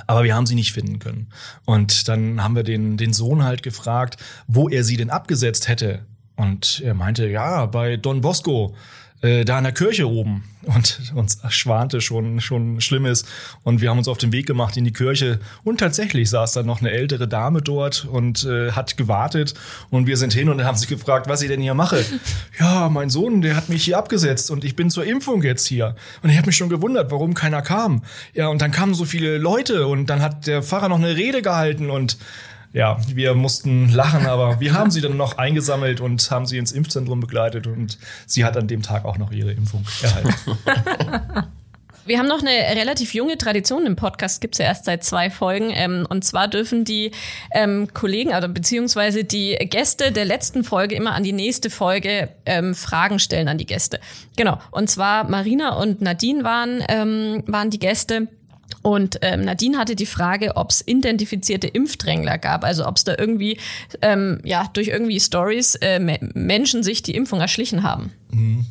[0.07, 1.29] Aber wir haben sie nicht finden können.
[1.65, 6.05] Und dann haben wir den, den Sohn halt gefragt, wo er sie denn abgesetzt hätte.
[6.37, 8.77] Und er meinte, ja, bei Don Bosco
[9.21, 10.45] äh, da in der Kirche oben.
[10.63, 13.25] Und uns schwante schon schon Schlimmes.
[13.63, 15.41] Und wir haben uns auf den Weg gemacht in die Kirche.
[15.65, 19.55] Und tatsächlich saß da noch eine ältere Dame dort und äh, hat gewartet.
[19.91, 22.05] Und wir sind hin und haben sie gefragt, was ich denn hier mache.
[22.61, 25.97] ja, mein Sohn, der hat mich hier abgesetzt und ich bin zur Impfung jetzt hier.
[26.23, 28.03] Und ich habe mich schon gewundert, warum keiner kam.
[28.35, 31.41] Ja, und dann kamen so viele Leute und dann hat der Pfarrer noch eine Rede
[31.41, 32.19] gehalten und
[32.73, 36.73] ja, wir mussten lachen, aber wir haben sie dann noch eingesammelt und haben sie ins
[36.73, 40.35] Impfzentrum begleitet und sie hat an dem Tag auch noch ihre Impfung erhalten.
[42.09, 45.71] Wir haben noch eine relativ junge Tradition im Podcast, gibt's ja erst seit zwei Folgen.
[45.75, 47.11] Ähm, und zwar dürfen die
[47.53, 52.75] ähm, Kollegen, also beziehungsweise die Gäste der letzten Folge immer an die nächste Folge ähm,
[52.75, 54.01] Fragen stellen an die Gäste.
[54.37, 54.59] Genau.
[54.71, 58.29] Und zwar Marina und Nadine waren, ähm, waren die Gäste.
[58.83, 63.15] Und ähm, Nadine hatte die Frage, ob es identifizierte Impfdrängler gab, also ob es da
[63.19, 63.59] irgendwie
[64.03, 65.99] ähm, ja durch irgendwie Stories äh,
[66.35, 68.13] Menschen sich die Impfung erschlichen haben.
[68.31, 68.67] Mhm.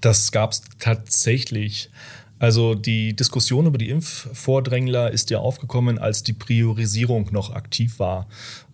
[0.00, 1.90] Das gab es tatsächlich.
[2.38, 8.26] Also die Diskussion über die Impfvordrängler ist ja aufgekommen, als die Priorisierung noch aktiv war.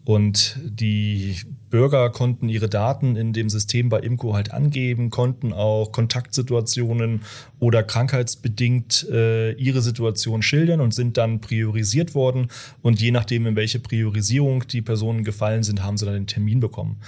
[0.07, 1.37] Und die
[1.71, 7.23] Bürger konnten ihre Daten in dem System bei Imco halt angeben, konnten auch Kontaktsituationen
[7.59, 12.49] oder krankheitsbedingt äh, ihre Situation schildern und sind dann priorisiert worden.
[12.83, 16.61] Und je nachdem, in welche Priorisierung die Personen gefallen sind, haben sie dann den Termin
[16.61, 17.01] bekommen.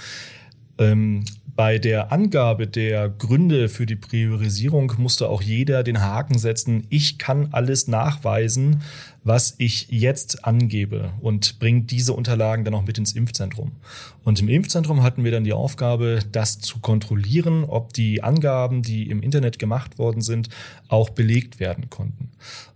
[0.77, 6.87] Ähm, bei der Angabe der Gründe für die Priorisierung musste auch jeder den Haken setzen,
[6.89, 8.81] ich kann alles nachweisen,
[9.23, 13.73] was ich jetzt angebe und bringt diese Unterlagen dann auch mit ins Impfzentrum.
[14.23, 19.09] Und im Impfzentrum hatten wir dann die Aufgabe, das zu kontrollieren, ob die Angaben, die
[19.09, 20.49] im Internet gemacht worden sind,
[20.87, 22.31] auch belegt werden konnten.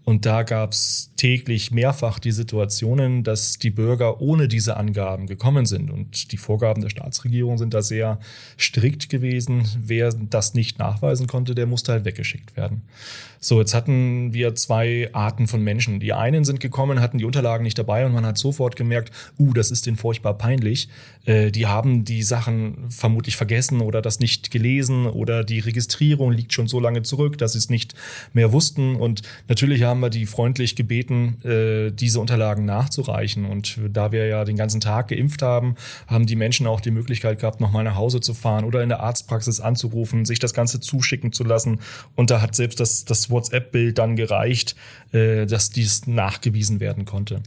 [0.06, 5.66] Und da gab es täglich mehrfach die Situationen, dass die Bürger ohne diese Angaben gekommen
[5.66, 5.90] sind.
[5.90, 8.20] Und die Vorgaben der Staatsregierung sind da sehr
[8.56, 9.68] strikt gewesen.
[9.84, 12.84] Wer das nicht nachweisen konnte, der musste halt weggeschickt werden.
[13.40, 16.00] So, jetzt hatten wir zwei Arten von Menschen.
[16.00, 19.54] Die einen sind gekommen, hatten die Unterlagen nicht dabei und man hat sofort gemerkt, uh,
[19.54, 20.90] das ist denen furchtbar peinlich.
[21.26, 26.54] Äh, die haben die Sachen vermutlich vergessen oder das nicht gelesen oder die Registrierung liegt
[26.54, 27.96] schon so lange zurück, dass sie es nicht
[28.34, 28.96] mehr wussten.
[28.96, 33.46] Und natürlich haben wir die freundlich gebeten, äh, diese Unterlagen nachzureichen.
[33.46, 35.76] Und da wir ja den ganzen Tag geimpft haben,
[36.08, 39.02] haben die Menschen auch die Möglichkeit gehabt, nochmal nach Hause zu fahren oder in der
[39.02, 41.80] Arztpraxis anzurufen, sich das Ganze zuschicken zu lassen.
[42.16, 44.76] Und da hat selbst das, das WhatsApp-Bild dann gereicht,
[45.12, 47.42] äh, dass dies nachgewiesen werden konnte.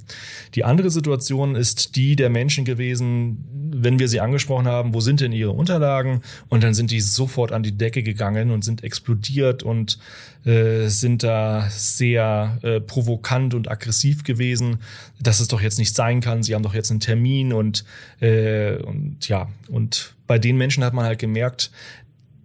[0.54, 5.20] Die andere Situation ist die der Menschen gewesen, wenn wir sie angesprochen haben, wo sind
[5.20, 6.20] denn ihre Unterlagen?
[6.48, 9.98] Und dann sind die sofort an die Decke gegangen und sind explodiert und
[10.44, 14.78] äh, sind da sehr äh, provokant und aggressiv gewesen,
[15.20, 16.42] dass es doch jetzt nicht sein kann.
[16.42, 17.84] Sie haben doch jetzt einen Termin und,
[18.20, 21.70] äh, und ja, und bei den Menschen hat man halt gemerkt,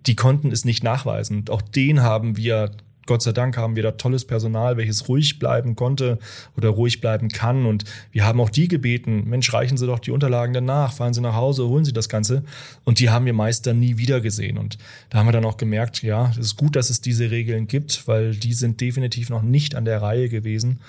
[0.08, 1.38] die konnten es nicht nachweisen.
[1.38, 2.72] Und auch den haben wir
[3.06, 6.20] Gott sei Dank haben wir da tolles Personal, welches ruhig bleiben konnte
[6.56, 7.66] oder ruhig bleiben kann.
[7.66, 11.22] Und wir haben auch die gebeten, Mensch, reichen Sie doch die Unterlagen danach, fahren Sie
[11.22, 12.44] nach Hause, holen Sie das Ganze.
[12.84, 14.58] Und die haben wir meist dann nie wieder gesehen.
[14.58, 14.78] Und
[15.10, 18.08] da haben wir dann auch gemerkt, ja, es ist gut, dass es diese Regeln gibt,
[18.08, 20.80] weil die sind definitiv noch nicht an der Reihe gewesen.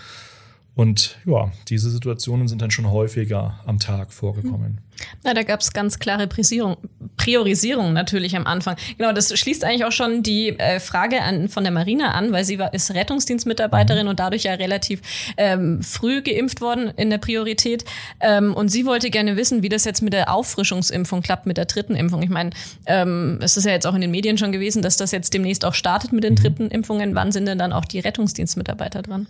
[0.77, 4.81] Und ja, diese Situationen sind dann schon häufiger am Tag vorgekommen.
[5.23, 6.77] Na, da gab es ganz klare Priorisierung,
[7.17, 8.77] Priorisierung natürlich am Anfang.
[8.99, 12.45] Genau, das schließt eigentlich auch schon die äh, Frage an, von der Marina an, weil
[12.45, 14.11] sie war, ist Rettungsdienstmitarbeiterin mhm.
[14.11, 15.01] und dadurch ja relativ
[15.37, 17.85] ähm, früh geimpft worden in der Priorität.
[18.21, 21.67] Ähm, und sie wollte gerne wissen, wie das jetzt mit der Auffrischungsimpfung klappt, mit der
[21.67, 22.23] dritten Impfung.
[22.23, 22.51] Ich meine,
[22.87, 25.65] ähm, es ist ja jetzt auch in den Medien schon gewesen, dass das jetzt demnächst
[25.65, 26.39] auch startet mit den mhm.
[26.39, 27.15] dritten Impfungen.
[27.15, 29.29] Wann sind denn dann auch die Rettungsdienstmitarbeiter dran?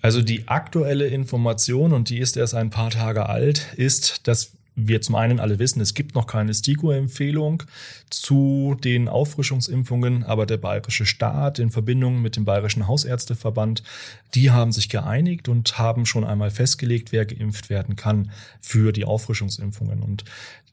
[0.00, 5.00] Also die aktuelle Information, und die ist erst ein paar Tage alt, ist, dass wir
[5.02, 7.64] zum einen alle wissen, es gibt noch keine STIKO-Empfehlung
[8.10, 13.82] zu den Auffrischungsimpfungen, aber der bayerische Staat in Verbindung mit dem bayerischen Hausärzteverband,
[14.34, 19.04] die haben sich geeinigt und haben schon einmal festgelegt, wer geimpft werden kann für die
[19.04, 20.02] Auffrischungsimpfungen.
[20.02, 20.24] Und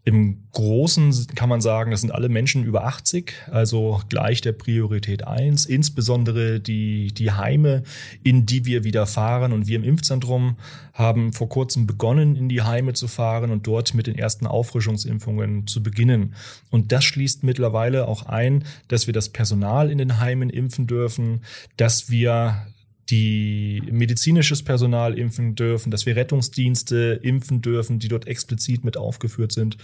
[0.08, 5.26] im Großen kann man sagen, das sind alle Menschen über 80, also gleich der Priorität
[5.26, 7.82] 1, insbesondere die, die Heime,
[8.22, 9.52] in die wir wieder fahren.
[9.52, 10.58] Und wir im Impfzentrum
[10.94, 15.68] haben vor kurzem begonnen, in die Heime zu fahren und dort mit den ersten Auffrischungsimpfungen
[15.68, 16.36] zu beginnen.
[16.70, 21.42] Und das schließt mittlerweile auch ein, dass wir das Personal in den Heimen impfen dürfen,
[21.78, 22.68] dass wir
[23.10, 29.52] die medizinisches Personal impfen dürfen, dass wir Rettungsdienste impfen dürfen, die dort explizit mit aufgeführt
[29.52, 29.78] sind.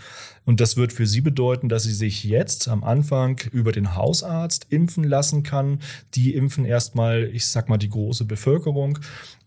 [0.43, 4.67] Und das wird für sie bedeuten, dass sie sich jetzt am Anfang über den Hausarzt
[4.69, 5.79] impfen lassen kann.
[6.15, 8.97] Die impfen erstmal, ich sag mal, die große Bevölkerung.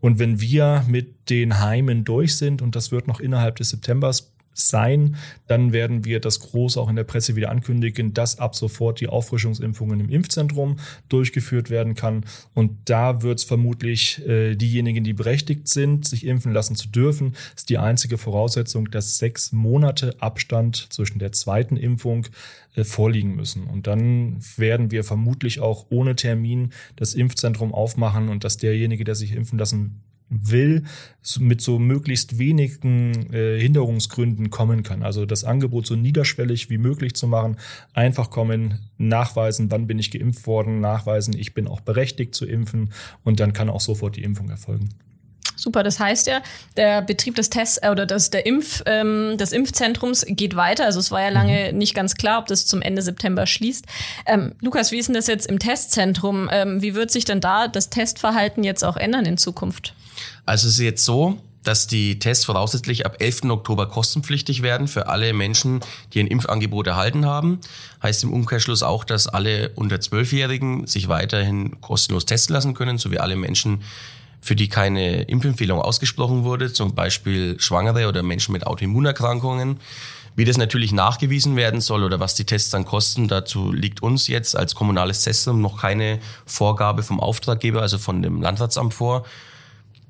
[0.01, 4.34] Und wenn wir mit den Heimen durch sind, und das wird noch innerhalb des Septembers
[4.55, 5.17] sein.
[5.47, 9.09] Dann werden wir das groß auch in der Presse wieder ankündigen, dass ab sofort die
[9.09, 10.77] Auffrischungsimpfungen im Impfzentrum
[11.09, 12.25] durchgeführt werden kann.
[12.55, 17.35] Und da wird es vermutlich äh, diejenigen, die berechtigt sind, sich impfen lassen zu dürfen,
[17.57, 22.27] ist die einzige Voraussetzung, dass sechs Monate Abstand zwischen der zweiten Impfung
[22.77, 23.65] äh, vorliegen müssen.
[23.65, 29.15] Und dann werden wir vermutlich auch ohne Termin das Impfzentrum aufmachen und dass derjenige, der
[29.15, 30.85] sich impfen lassen will,
[31.39, 35.03] mit so möglichst wenigen äh, Hinderungsgründen kommen kann.
[35.03, 37.57] Also das Angebot so niederschwellig wie möglich zu machen,
[37.93, 42.93] einfach kommen, nachweisen, wann bin ich geimpft worden, nachweisen, ich bin auch berechtigt zu impfen
[43.23, 44.91] und dann kann auch sofort die Impfung erfolgen.
[45.57, 46.43] Super, das heißt ja,
[46.77, 50.85] der Betrieb des Tests äh, oder das, der Impf, ähm, des Impfzentrums geht weiter.
[50.85, 51.79] Also es war ja lange mhm.
[51.79, 53.87] nicht ganz klar, ob das zum Ende September schließt.
[54.27, 56.49] Ähm, Lukas, wie ist denn das jetzt im Testzentrum?
[56.53, 59.95] Ähm, wie wird sich denn da das Testverhalten jetzt auch ändern in Zukunft?
[60.47, 63.45] Also es ist jetzt so, dass die Tests voraussichtlich ab 11.
[63.45, 65.81] Oktober kostenpflichtig werden für alle Menschen,
[66.13, 67.59] die ein Impfangebot erhalten haben.
[68.03, 73.19] Heißt im Umkehrschluss auch, dass alle unter 12-Jährigen sich weiterhin kostenlos testen lassen können, sowie
[73.19, 73.83] alle Menschen,
[74.41, 79.81] für die keine Impfempfehlung ausgesprochen wurde, zum Beispiel Schwangere oder Menschen mit Autoimmunerkrankungen.
[80.37, 84.27] Wie das natürlich nachgewiesen werden soll oder was die Tests dann kosten, dazu liegt uns
[84.27, 89.25] jetzt als kommunales Testzentrum noch keine Vorgabe vom Auftraggeber, also von dem Landratsamt vor.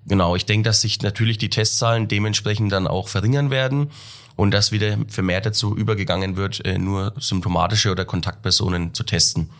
[0.07, 3.91] Genau, ich denke, dass sich natürlich die Testzahlen dementsprechend dann auch verringern werden
[4.37, 9.51] und dass wieder vermehrt dazu übergegangen wird, äh, nur symptomatische oder Kontaktpersonen zu testen.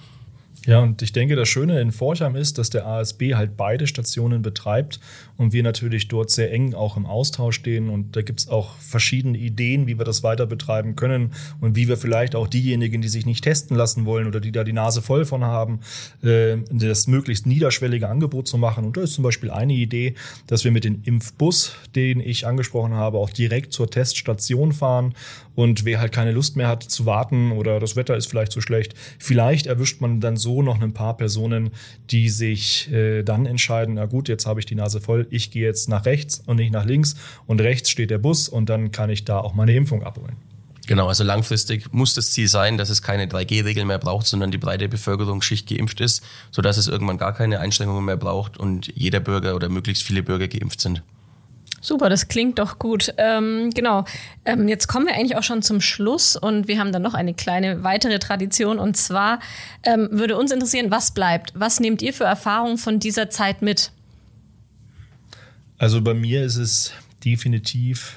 [0.67, 4.41] Ja, und ich denke, das Schöne in Forchheim ist, dass der ASB halt beide Stationen
[4.41, 4.99] betreibt
[5.37, 7.91] und wir natürlich dort sehr eng auch im Austausch stehen.
[7.91, 11.99] Und da gibt's auch verschiedene Ideen, wie wir das weiter betreiben können und wie wir
[11.99, 15.27] vielleicht auch diejenigen, die sich nicht testen lassen wollen oder die da die Nase voll
[15.27, 15.81] von haben,
[16.23, 18.85] äh, das möglichst niederschwellige Angebot zu machen.
[18.87, 20.15] Und da ist zum Beispiel eine Idee,
[20.47, 25.15] dass wir mit dem Impfbus, den ich angesprochen habe, auch direkt zur Teststation fahren.
[25.55, 28.61] Und wer halt keine Lust mehr hat zu warten oder das Wetter ist vielleicht zu
[28.61, 31.71] schlecht, vielleicht erwischt man dann so noch ein paar Personen,
[32.11, 35.65] die sich äh, dann entscheiden, na gut, jetzt habe ich die Nase voll, ich gehe
[35.65, 39.11] jetzt nach rechts und nicht nach links und rechts steht der Bus und dann kann
[39.11, 40.37] ich da auch meine Impfung abholen.
[40.87, 44.59] Genau, also langfristig muss das Ziel sein, dass es keine 3G-Regel mehr braucht, sondern die
[44.59, 49.55] breite Bevölkerungsschicht geimpft ist, sodass es irgendwann gar keine Einschränkungen mehr braucht und jeder Bürger
[49.55, 51.03] oder möglichst viele Bürger geimpft sind.
[51.85, 53.13] Super, das klingt doch gut.
[53.19, 54.07] Ähm, genau.
[54.47, 57.35] Ähm, jetzt kommen wir eigentlich auch schon zum Schluss und wir haben dann noch eine
[57.35, 59.39] kleine weitere Tradition und zwar
[59.83, 61.53] ähm, würde uns interessieren, was bleibt?
[61.55, 63.93] Was nehmt ihr für Erfahrungen von dieser Zeit mit?
[65.77, 66.93] Also bei mir ist es
[67.23, 68.17] definitiv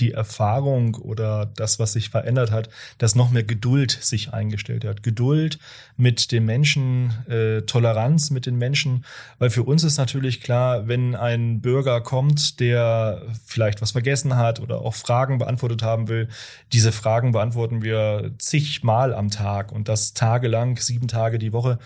[0.00, 5.02] die Erfahrung oder das, was sich verändert hat, dass noch mehr Geduld sich eingestellt hat.
[5.02, 5.58] Geduld
[5.96, 9.04] mit den Menschen, äh, Toleranz mit den Menschen,
[9.38, 14.60] weil für uns ist natürlich klar, wenn ein Bürger kommt, der vielleicht was vergessen hat
[14.60, 16.28] oder auch Fragen beantwortet haben will,
[16.72, 21.78] diese Fragen beantworten wir zigmal am Tag und das tagelang, sieben Tage die Woche.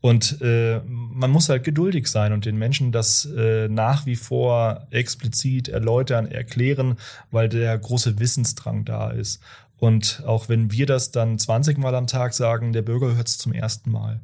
[0.00, 4.86] Und äh, man muss halt geduldig sein und den Menschen das äh, nach wie vor
[4.90, 6.96] explizit erläutern, erklären,
[7.32, 9.42] weil der große Wissensdrang da ist.
[9.78, 13.38] Und auch wenn wir das dann 20 Mal am Tag sagen, der Bürger hört es
[13.38, 14.20] zum ersten Mal.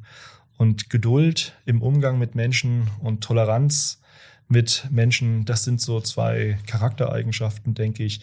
[0.57, 3.99] Und Geduld im Umgang mit Menschen und Toleranz
[4.47, 8.21] mit Menschen, das sind so zwei Charaktereigenschaften, denke ich,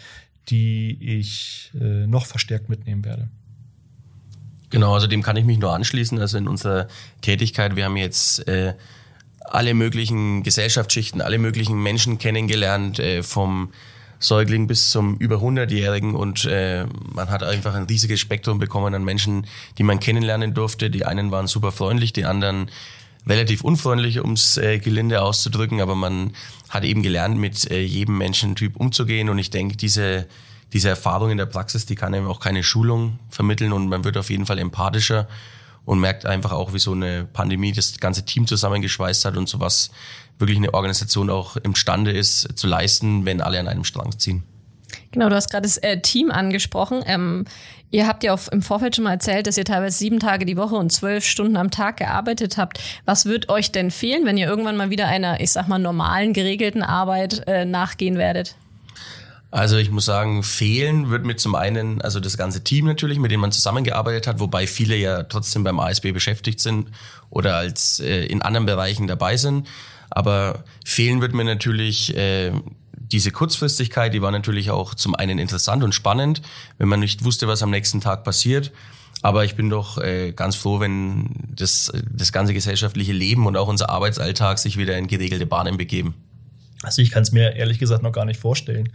[0.48, 3.28] die ich äh, noch verstärkt mitnehmen werde.
[4.72, 6.18] Genau, also dem kann ich mich nur anschließen.
[6.18, 6.88] Also in unserer
[7.20, 8.72] Tätigkeit, wir haben jetzt äh,
[9.40, 13.70] alle möglichen Gesellschaftsschichten, alle möglichen Menschen kennengelernt, äh, vom
[14.18, 19.04] Säugling bis zum über 100-Jährigen und äh, man hat einfach ein riesiges Spektrum bekommen an
[19.04, 19.46] Menschen,
[19.78, 20.90] die man kennenlernen durfte.
[20.90, 22.70] Die einen waren super freundlich, die anderen
[23.26, 26.32] relativ unfreundlich, ums äh, Gelinde auszudrücken, aber man
[26.70, 30.28] hat eben gelernt, mit äh, jedem Menschentyp umzugehen und ich denke, diese
[30.72, 34.16] diese Erfahrung in der Praxis, die kann eben auch keine Schulung vermitteln und man wird
[34.16, 35.28] auf jeden Fall empathischer
[35.84, 39.90] und merkt einfach auch, wie so eine Pandemie das ganze Team zusammengeschweißt hat und sowas
[40.38, 44.44] wirklich eine Organisation auch imstande ist zu leisten, wenn alle an einem Strang ziehen.
[45.10, 47.02] Genau, du hast gerade das äh, Team angesprochen.
[47.06, 47.44] Ähm,
[47.90, 50.56] ihr habt ja auch im Vorfeld schon mal erzählt, dass ihr teilweise sieben Tage die
[50.56, 52.80] Woche und zwölf Stunden am Tag gearbeitet habt.
[53.04, 56.32] Was wird euch denn fehlen, wenn ihr irgendwann mal wieder einer, ich sag mal, normalen,
[56.32, 58.56] geregelten Arbeit äh, nachgehen werdet?
[59.52, 63.30] Also ich muss sagen, fehlen wird mir zum einen, also das ganze Team natürlich, mit
[63.30, 66.88] dem man zusammengearbeitet hat, wobei viele ja trotzdem beim ASB beschäftigt sind
[67.28, 69.68] oder als äh, in anderen Bereichen dabei sind.
[70.08, 72.52] Aber fehlen wird mir natürlich äh,
[72.96, 76.40] diese Kurzfristigkeit, die war natürlich auch zum einen interessant und spannend,
[76.78, 78.72] wenn man nicht wusste, was am nächsten Tag passiert.
[79.20, 83.68] Aber ich bin doch äh, ganz froh, wenn das, das ganze gesellschaftliche Leben und auch
[83.68, 86.14] unser Arbeitsalltag sich wieder in geregelte Bahnen begeben.
[86.82, 88.88] Also ich kann es mir ehrlich gesagt noch gar nicht vorstellen,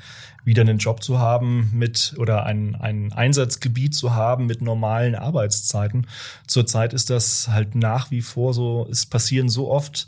[0.48, 6.08] wieder einen Job zu haben mit oder ein, ein Einsatzgebiet zu haben mit normalen Arbeitszeiten.
[6.48, 10.08] Zurzeit ist das halt nach wie vor so, es passieren so oft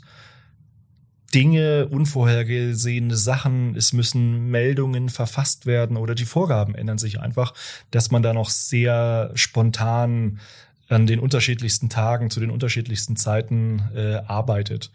[1.34, 7.52] Dinge, unvorhergesehene Sachen, es müssen Meldungen verfasst werden oder die Vorgaben ändern sich einfach,
[7.90, 10.40] dass man da noch sehr spontan
[10.88, 14.90] an den unterschiedlichsten Tagen zu den unterschiedlichsten Zeiten äh, arbeitet.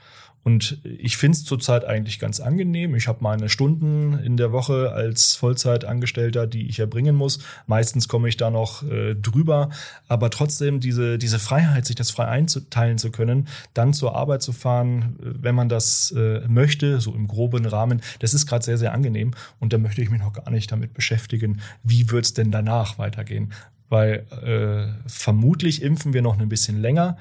[0.46, 2.94] Und ich finde es zurzeit eigentlich ganz angenehm.
[2.94, 7.40] Ich habe meine Stunden in der Woche als Vollzeitangestellter, die ich erbringen muss.
[7.66, 9.72] Meistens komme ich da noch äh, drüber.
[10.08, 14.54] Aber trotzdem diese, diese Freiheit, sich das frei einzuteilen zu können, dann zur Arbeit zu
[14.54, 18.78] fahren, äh, wenn man das äh, möchte, so im groben Rahmen, das ist gerade sehr,
[18.78, 19.32] sehr angenehm.
[19.60, 23.52] Und da möchte ich mich noch gar nicht damit beschäftigen, wie wird's denn danach weitergehen.
[23.90, 27.18] Weil äh, vermutlich impfen wir noch ein bisschen länger.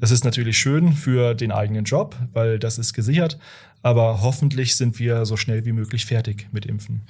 [0.00, 3.38] Das ist natürlich schön für den eigenen Job, weil das ist gesichert.
[3.82, 7.02] Aber hoffentlich sind wir so schnell wie möglich fertig mit Impfen.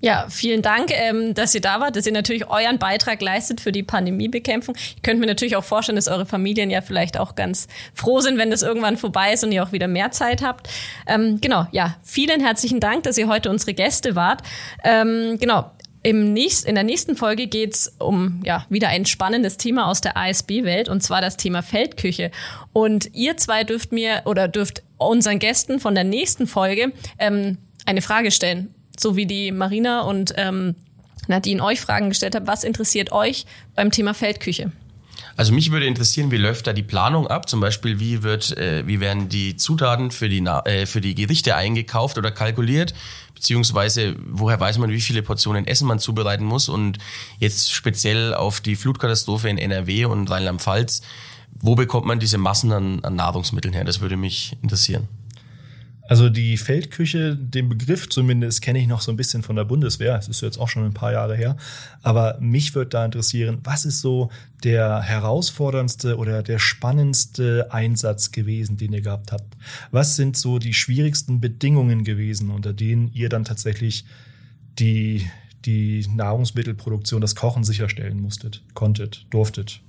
[0.00, 3.72] Ja, vielen Dank, ähm, dass ihr da wart, dass ihr natürlich euren Beitrag leistet für
[3.72, 4.76] die Pandemiebekämpfung.
[4.76, 8.38] Ich könnte mir natürlich auch vorstellen, dass eure Familien ja vielleicht auch ganz froh sind,
[8.38, 10.68] wenn das irgendwann vorbei ist und ihr auch wieder mehr Zeit habt.
[11.08, 14.42] Ähm, genau, ja, vielen herzlichen Dank, dass ihr heute unsere Gäste wart.
[14.84, 15.68] Ähm, genau,
[16.02, 20.16] im nächst, in der nächsten Folge geht's um ja wieder ein spannendes Thema aus der
[20.16, 22.30] ASB-Welt und zwar das Thema Feldküche.
[22.72, 28.02] Und ihr zwei dürft mir oder dürft unseren Gästen von der nächsten Folge ähm, eine
[28.02, 28.74] Frage stellen.
[28.98, 30.74] So wie die Marina und ähm,
[31.26, 32.46] Nadine euch Fragen gestellt haben.
[32.46, 34.72] Was interessiert euch beim Thema Feldküche?
[35.38, 37.48] Also mich würde interessieren, wie läuft da die Planung ab?
[37.48, 41.54] Zum Beispiel, wie wird, äh, wie werden die Zutaten für die, äh, für die Gerichte
[41.54, 42.92] eingekauft oder kalkuliert?
[43.36, 46.68] Beziehungsweise, woher weiß man, wie viele Portionen Essen man zubereiten muss?
[46.68, 46.98] Und
[47.38, 51.02] jetzt speziell auf die Flutkatastrophe in NRW und Rheinland-Pfalz,
[51.60, 53.84] wo bekommt man diese Massen an, an Nahrungsmitteln her?
[53.84, 55.06] Das würde mich interessieren.
[56.08, 60.16] Also die Feldküche, den Begriff zumindest kenne ich noch so ein bisschen von der Bundeswehr.
[60.16, 61.58] Es ist jetzt auch schon ein paar Jahre her.
[62.02, 64.30] Aber mich würde da interessieren, was ist so
[64.64, 69.54] der herausforderndste oder der spannendste Einsatz gewesen, den ihr gehabt habt?
[69.90, 74.06] Was sind so die schwierigsten Bedingungen gewesen, unter denen ihr dann tatsächlich
[74.78, 75.30] die,
[75.66, 79.80] die Nahrungsmittelproduktion, das Kochen sicherstellen musstet, konntet, durftet?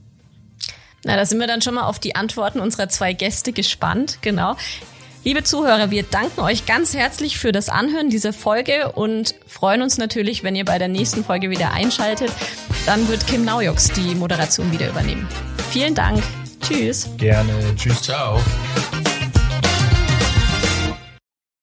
[1.06, 4.18] Na, da sind wir dann schon mal auf die Antworten unserer zwei Gäste gespannt.
[4.22, 4.58] Genau.
[5.26, 9.98] Liebe Zuhörer, wir danken euch ganz herzlich für das Anhören dieser Folge und freuen uns
[9.98, 12.32] natürlich, wenn ihr bei der nächsten Folge wieder einschaltet.
[12.86, 15.28] Dann wird Kim Naujoks die Moderation wieder übernehmen.
[15.72, 16.24] Vielen Dank.
[16.62, 17.10] Tschüss.
[17.18, 17.54] Gerne.
[17.76, 18.02] Tschüss.
[18.02, 18.40] Ciao.